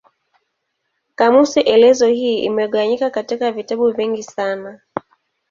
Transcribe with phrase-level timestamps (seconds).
[1.15, 4.79] Kamusi elezo hii imegawanyika katika vitabu vingi sana.